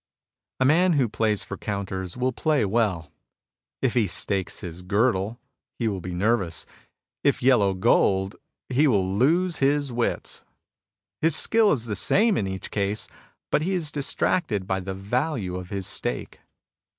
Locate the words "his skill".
11.21-11.71